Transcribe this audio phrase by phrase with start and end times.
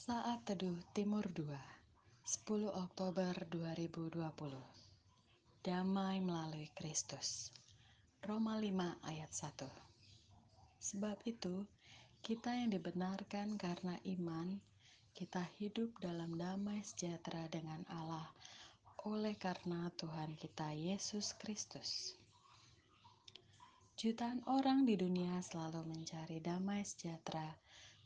[0.00, 4.16] Saat Teduh Timur 2 10 Oktober 2020
[5.60, 7.52] Damai melalui Kristus.
[8.24, 9.60] Roma 5 ayat 1
[10.80, 11.68] Sebab itu,
[12.24, 14.56] kita yang dibenarkan karena iman,
[15.12, 18.24] kita hidup dalam damai sejahtera dengan Allah
[19.04, 22.16] oleh karena Tuhan kita Yesus Kristus.
[24.00, 27.52] Jutaan orang di dunia selalu mencari damai sejahtera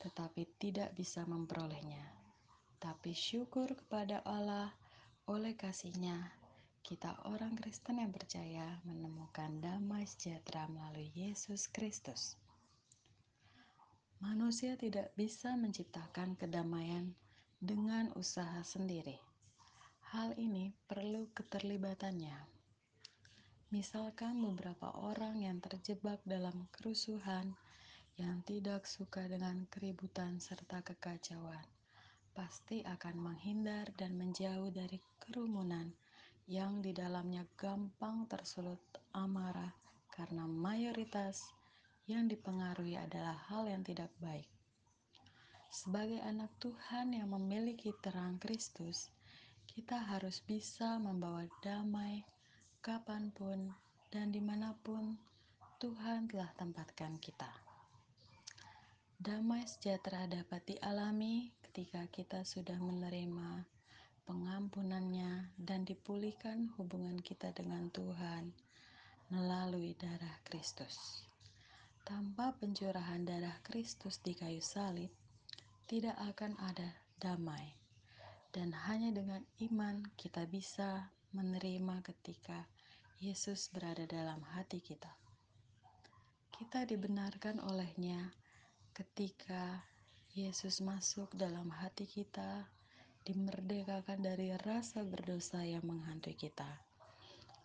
[0.01, 2.03] tetapi tidak bisa memperolehnya.
[2.81, 4.73] Tapi syukur kepada Allah
[5.25, 6.33] oleh kasihnya,
[6.85, 12.37] kita orang Kristen yang percaya menemukan damai sejahtera melalui Yesus Kristus.
[14.21, 17.17] Manusia tidak bisa menciptakan kedamaian
[17.57, 19.17] dengan usaha sendiri.
[20.13, 22.37] Hal ini perlu keterlibatannya.
[23.73, 27.57] Misalkan beberapa orang yang terjebak dalam kerusuhan
[28.15, 31.67] yang tidak suka dengan keributan serta kekacauan,
[32.31, 35.91] pasti akan menghindar dan menjauh dari kerumunan
[36.47, 38.79] yang di dalamnya gampang tersulut
[39.17, 39.73] amarah
[40.15, 41.43] karena mayoritas
[42.05, 44.47] yang dipengaruhi adalah hal yang tidak baik.
[45.75, 49.11] Sebagai anak Tuhan yang memiliki terang Kristus,
[49.67, 52.23] kita harus bisa membawa damai
[52.79, 53.75] kapan pun
[54.13, 55.19] dan di mana pun
[55.83, 57.64] Tuhan telah tempatkan kita.
[59.25, 63.65] Damai sejahtera dapat dialami ketika kita sudah menerima
[64.29, 68.53] pengampunannya dan dipulihkan hubungan kita dengan Tuhan
[69.33, 71.25] melalui darah Kristus.
[72.05, 75.09] Tanpa pencurahan darah Kristus di kayu salib,
[75.89, 77.73] tidak akan ada damai.
[78.53, 82.69] Dan hanya dengan iman kita bisa menerima ketika
[83.25, 85.17] Yesus berada dalam hati kita.
[86.53, 88.44] Kita dibenarkan olehnya
[88.95, 89.83] ketika
[90.39, 92.63] Yesus masuk dalam hati kita,
[93.27, 96.79] dimerdekakan dari rasa berdosa yang menghantui kita.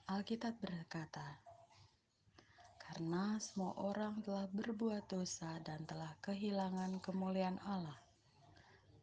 [0.09, 1.38] Alkitab berkata,
[2.81, 8.02] "Karena semua orang telah berbuat dosa dan telah kehilangan kemuliaan Allah,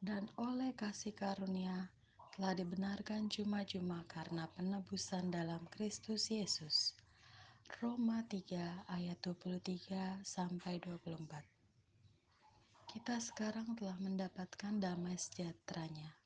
[0.03, 1.95] dan oleh kasih karunia
[2.35, 6.99] telah dibenarkan cuma-cuma karena penebusan dalam Kristus Yesus."
[7.79, 11.56] Roma 3 ayat 23 sampai 24.
[12.97, 16.17] Kita sekarang telah mendapatkan damai sejahteranya.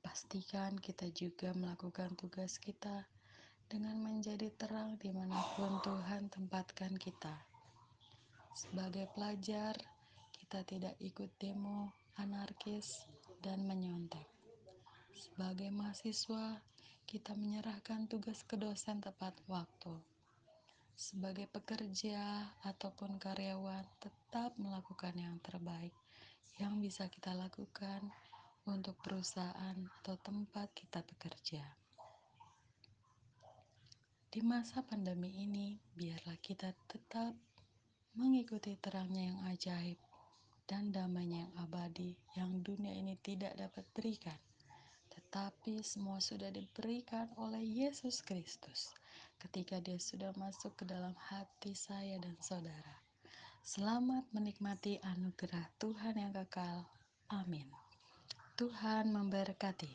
[0.00, 3.04] Pastikan kita juga melakukan tugas kita
[3.68, 7.36] dengan menjadi terang di mana pun Tuhan tempatkan kita.
[8.56, 9.76] Sebagai pelajar,
[10.40, 13.04] kita tidak ikut demo anarkis
[13.44, 14.24] dan menyontek.
[15.12, 16.64] Sebagai mahasiswa,
[17.04, 19.92] kita menyerahkan tugas ke dosen tepat waktu.
[20.96, 25.92] Sebagai pekerja ataupun karyawan, tetap melakukan yang terbaik
[26.58, 28.00] yang bisa kita lakukan
[28.66, 31.62] untuk perusahaan atau tempat kita bekerja.
[34.26, 37.32] Di masa pandemi ini, biarlah kita tetap
[38.18, 39.98] mengikuti terangnya yang ajaib
[40.66, 44.36] dan damainya yang abadi yang dunia ini tidak dapat berikan.
[45.14, 48.92] Tetapi semua sudah diberikan oleh Yesus Kristus
[49.38, 53.05] ketika dia sudah masuk ke dalam hati saya dan saudara.
[53.66, 56.86] Selamat menikmati anugerah Tuhan yang kekal.
[57.34, 57.66] Amin.
[58.54, 59.90] Tuhan memberkati.